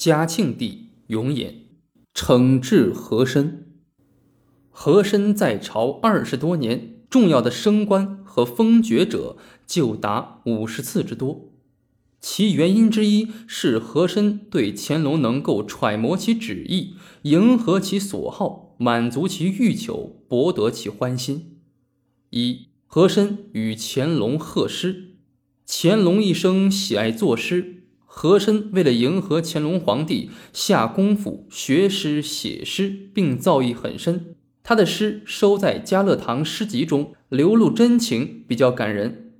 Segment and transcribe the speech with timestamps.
[0.00, 1.52] 嘉庆帝永琰
[2.14, 3.66] 惩治和珅。
[4.70, 9.36] 和珅在朝二十多年，重要的升官和封爵者
[9.66, 11.50] 就达五十次之多。
[12.18, 16.94] 其原因之一是和珅对乾隆能够揣摩其旨意，
[17.24, 21.58] 迎合其所好，满足其欲求，博得其欢心。
[22.30, 25.16] 一和珅与乾隆贺诗。
[25.66, 27.79] 乾隆一生喜爱作诗，
[28.12, 34.34] 和珅为了迎合乾隆皇帝，下功夫学诗写诗，并造诣很深。
[34.64, 39.32] 他的诗收在《嘉乐堂诗集》中，流露真情，比较感人。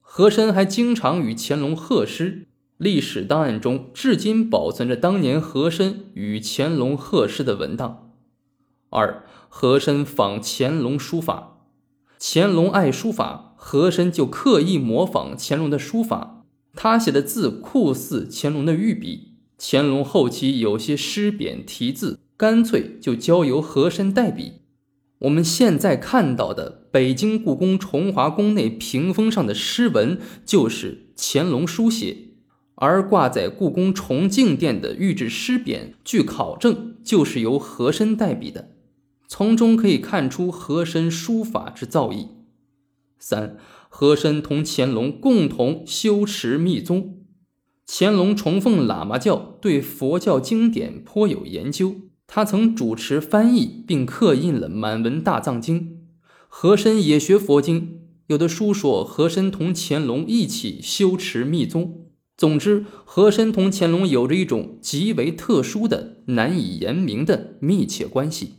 [0.00, 8.10] 和珅还经常与乾隆贺诗，历史档案中至今保存着当年和珅与乾隆贺诗的文档。
[8.90, 11.58] 二，和珅仿乾隆书法，
[12.20, 16.35] 乾隆爱书法，和珅就刻意模仿乾隆的书法，
[16.76, 19.32] 他写的字酷似乾隆的御笔。
[19.58, 24.60] 乾隆后期有些诗匾题字，干脆就交由和珅代笔。
[25.20, 32.34] 我们现在看到的北京故宫崇华宫内屏风上的诗文，就是乾隆书写；
[32.74, 38.72] 而挂在故宫崇敬殿的御制诗匾，据考证就是由和珅代笔的。
[39.26, 42.28] 从中可以看出和珅书法之造诣。
[43.18, 43.56] 三，
[43.98, 47.24] 和珅同乾隆共同修持密宗，
[47.86, 51.94] 乾隆崇奉喇嘛教，对佛教经典颇有研究。
[52.26, 56.02] 他曾主持翻译并刻印了满文大藏经，
[56.46, 58.02] 和珅也学佛经。
[58.26, 62.10] 有的书说和珅同乾隆一起修持密宗。
[62.36, 68.56] 总之，和珅同乾隆有着一种极为特殊的、难以言明的密切关系。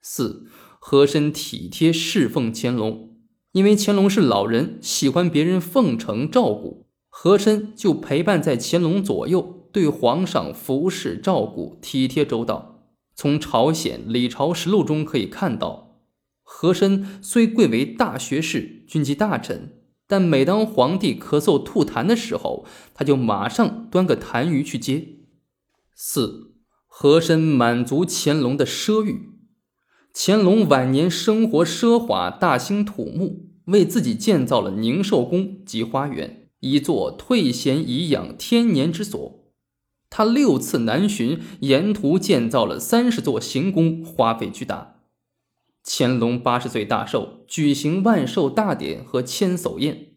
[0.00, 0.46] 四，
[0.78, 3.09] 和珅体贴侍奉乾隆，
[3.52, 12.84] 因为乾隆是老人，喜欢别人奉承照顾，和珅就陪伴在乾隆左右，对皇上服侍照顾，体贴周到。
[13.14, 15.96] 从朝鲜李朝实录中可以看到，
[16.42, 25.08] 和珅虽贵为大学士、军机大臣，但每当皇帝咳嗽吐痰的时候，他就马上端个痰盂去接。
[25.94, 26.54] 四，
[26.86, 29.39] 和珅满足乾隆的奢欲。
[30.12, 39.52] 乾隆晚年生活奢华，大兴土木，为自己建造了宁寿宫及花园，一座退闲颐养天年之所。
[40.10, 44.96] 他六次南巡，沿途建造了三十座行宫，花费巨大。
[45.84, 50.08] 乾隆八十岁大寿，举行万寿大典和千叟宴。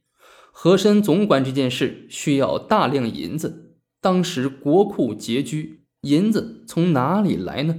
[0.52, 7.76] 和珅总管这件事需要大量银子，当时国库拮据，银子从哪里来呢？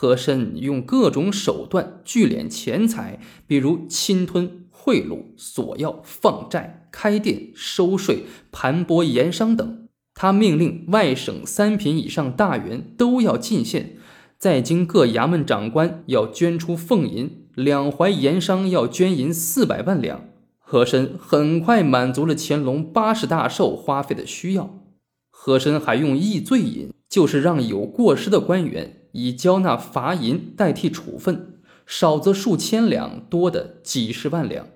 [0.00, 9.88] 和珅用各种手段聚敛钱财，比如侵吞、贿赂、索要、放债、开店、收税、盘剥盐商等。
[10.14, 13.98] 他命令外省三品以上大员都要进献，
[14.38, 20.22] 在京各衙门长官要捐出俸银，两淮盐商要捐银四百万两。
[20.56, 24.80] 和珅很快满足了乾隆八十大寿花费的需要。
[25.28, 34.66] 和珅还用易罪银，就是让有过失的官员以交纳罚银代替处分，少则数千两，多的几十万两。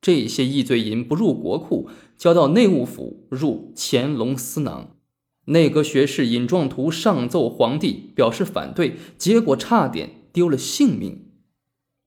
[0.00, 4.96] 这些易罪银不入国库，交到内务府，入乾隆私囊。
[5.46, 11.26] 内阁学士尹壮图上奏皇帝，表示反对，结果差点丢了性命。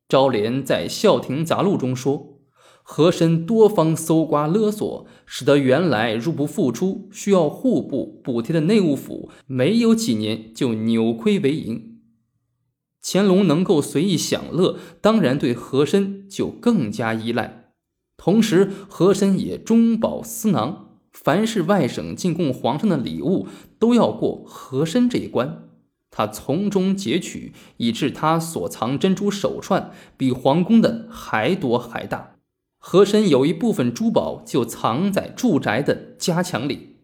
[0.08, 2.33] 昭莲在《孝亭杂录》中说
[2.84, 11.90] ：“和珅多方搜刮勒索，使得原来入不敷出、需要户部补贴的内务府，没有几年就扭亏为盈。”
[13.02, 17.72] 乾隆能够随意享乐，当然对和珅就更加依赖。
[18.16, 25.68] 同时，和珅也中饱私囊，凡是外省进贡皇上的礼物，都要过和珅这一关，
[26.12, 32.33] 他从中截取，以致他所藏珍珠手串比皇宫的还多还大。
[32.86, 36.98] 和珅有一部分珠宝就藏在住宅的夹墙里。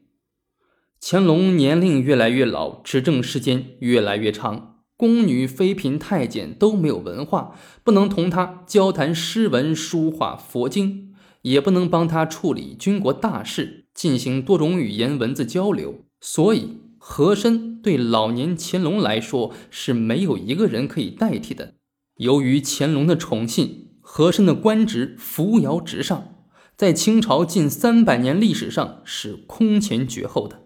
[0.99, 11.15] 乾隆年龄越来越老，执政时间越来越长，宫女、妃嫔、太监都没有文化，不能同他交谈诗文、书画、佛经。
[11.43, 21.75] 也不能帮他处理军国大事，进行多种语言文字交流，所以和珅对老年乾隆来说是没有一个人可以代替的。
[22.17, 26.33] 由于乾隆的宠信，和珅的官职扶摇直上，
[26.75, 30.63] 在清朝近三百年历史上是空前绝后的。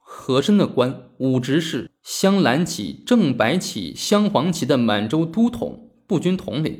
[0.00, 6.72] 和珅的官武职是镶蓝旗、正白旗、镶黄旗的满洲都统、步军统领；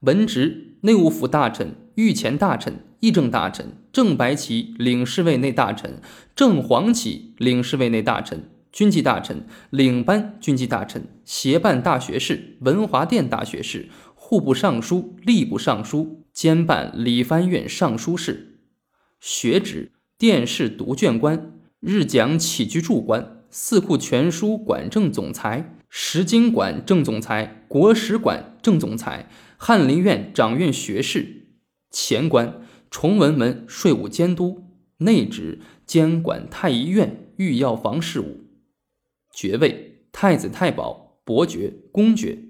[0.00, 1.76] 文职内务府大臣。
[1.94, 6.02] 御前大臣、议政大臣、正白旗领侍卫内大臣、
[6.34, 13.88] 正黄旗领侍卫内大臣、军机大臣、领班军机大臣、协办大学士、文华殿大学士、
[14.28, 18.58] 户部尚书、吏部尚书，兼办理藩院尚书事。
[19.20, 31.46] 学职：殿试读卷官、日讲起居注官、四库全书馆正总裁、石经馆正总裁、国史馆正总裁、翰林院掌院学士。
[31.92, 34.64] 前官：崇文门税务监督。
[34.96, 38.40] 内职：监管太医院御药房事务。
[39.32, 42.42] 爵位：太子太保、伯爵、公爵。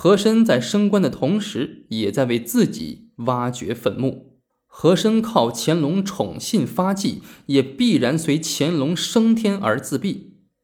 [0.00, 4.38] 和珅在升官的同时，也在为自己挖掘坟墓。
[4.64, 10.18] 和珅靠乾隆宠信发迹，也必然随乾隆升天而自毙。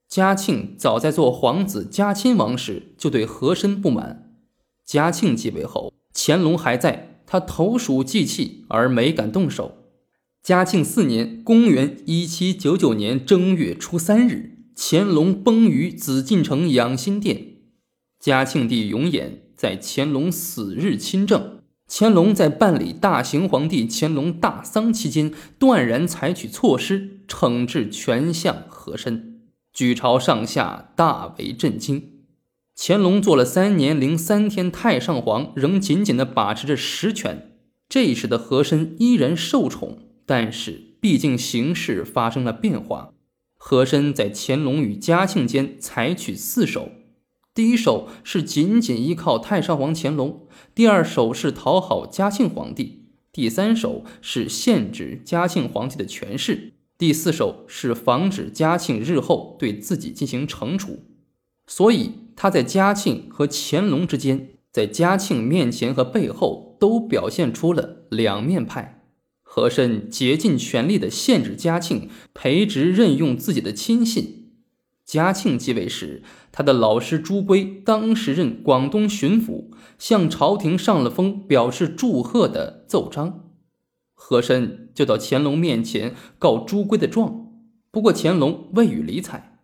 [0.09, 4.37] 嘉庆早在做皇子嘉亲王时，就对和珅不满。
[4.87, 9.79] 嘉庆继位后，乾隆还在，他投鼠忌器而没敢动手。
[10.45, 14.69] 嘉庆四年（公元1799年）正月初三日。
[14.77, 17.54] 乾隆崩于紫禁城养心殿，
[18.25, 21.59] 嘉庆帝永琰在乾隆死日亲政。
[21.87, 29.43] 乾隆在办理大行皇帝乾隆大丧期间，断然采取措施惩治权相和珅，
[29.75, 32.23] 举朝上下大为震惊。
[32.75, 37.51] 乾隆做了三年零三天太上皇，仍紧紧地把持着实权。
[37.91, 43.13] 这时的和珅依然受宠，但是毕竟形势发生了变化。
[43.59, 46.91] 和珅在乾隆与嘉庆间采取四手：
[47.55, 61.05] 第一手是紧紧依靠太上皇乾隆；第二手是讨好嘉庆皇帝；第三手是限制嘉庆皇帝的权势；第四手是防止嘉庆日后对自己进行惩处。
[61.69, 69.03] 所以他在嘉庆和乾隆之间，在嘉庆面前和背后都表现出了两面派。
[69.43, 74.44] 和珅竭尽全力地限制嘉庆，培植任用自己的亲信。
[75.15, 79.67] 嘉庆继位时，他的老师朱圭当时任广东巡抚，
[79.97, 83.45] 向朝廷上了封表示祝贺的奏章。
[84.13, 87.47] 和珅就到乾隆面前告朱圭的状，
[87.93, 89.61] 不过乾隆未予理睬。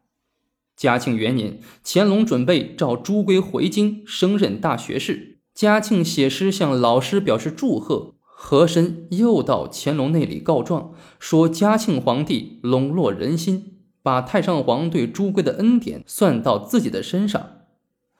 [0.76, 8.14] 嘉庆元年，乾隆准备召朱圭回京升任大学士，嘉庆写诗向老师表示祝贺。
[8.23, 13.69] 和珅又到乾隆那里告状，说嘉庆皇帝笼络人心，
[14.02, 17.58] 把太上皇对朱圭的恩典算到自己的身上。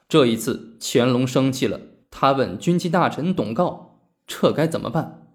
[0.07, 1.79] 这一次，乾隆生气了，
[2.09, 3.79] 他问军机大臣董诰
[4.27, 5.27] ：“这该怎么办？”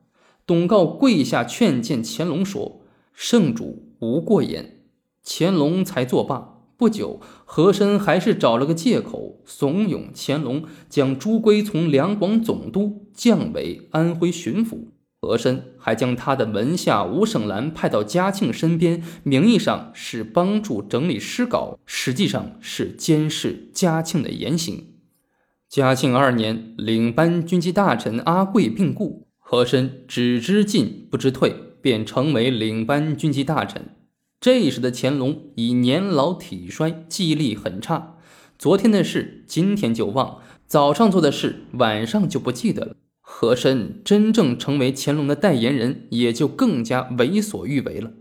[0.46, 2.82] 董诰跪下劝谏乾隆说
[3.12, 4.84] ：“圣主无过言。”
[5.24, 6.52] 乾隆才作罢。
[6.76, 14.88] 不久，和珅还是找了个借口怂恿乾隆将朱圭从两广总督降为安徽巡抚。
[15.26, 24.94] 和珅还将他的门下吴省兰派到嘉庆身边，名义上是帮助整理诗稿，实际上是监视嘉庆的言行。
[25.68, 31.52] 嘉庆二年，领班军机大臣阿贵病故，和珅只知进不知退，
[31.82, 33.82] 便成为领班军机大臣。
[34.40, 38.14] 这时的乾隆已年老体衰，记忆力很差。
[38.56, 42.94] 昨天的事，今天就忘；早上做的事，晚上就不记得了。
[43.28, 48.12] 和珅真正成为乾隆的代言人，也就更加为所欲为了。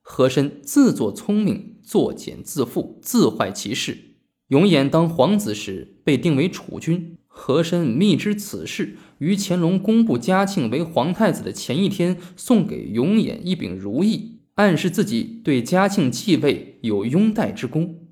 [0.00, 4.16] 和珅自作聪明，作茧自缚，自坏其事。
[4.48, 14.40] 永琰当皇子时被定为储君，和珅密知此事，于乾隆公布嘉庆为皇太子的前一天，送给永琰一柄如意。
[14.54, 18.06] 暗示自己对嘉庆继位有拥戴之功，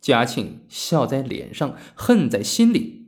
[0.00, 3.01] 嘉庆笑在脸上，恨在心里。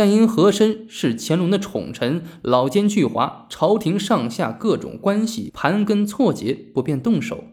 [0.00, 7.44] 但因和珅是乾隆的宠臣，老奸巨猾，朝廷上下各种关系盘根错节，不便动手。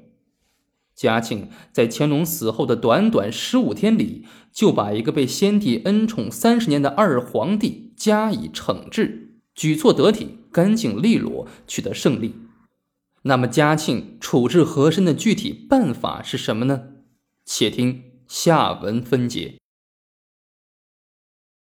[0.95, 4.23] 嘉庆在乾隆死后的短短十五天里，
[4.53, 12.33] 就把一个被先帝恩宠三十年的二皇帝加以惩治，举措得体，干净利落，取得胜利。
[13.23, 16.83] 那么嘉庆处置和珅的具体办法是什么呢？
[17.43, 19.55] 且听下文分解。